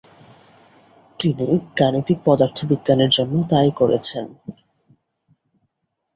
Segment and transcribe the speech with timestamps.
[1.19, 1.47] তিনি
[1.79, 4.25] গাণিতিক পদার্থবিজ্ঞানের জন্য তাই করেছেন।